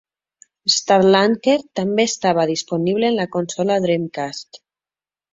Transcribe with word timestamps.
"Starlancer" 0.75 1.57
també 1.79 2.05
estava 2.11 2.45
disponible 2.51 3.11
en 3.13 3.19
la 3.19 3.27
consola 3.35 3.77
Dreamcast. 3.85 4.61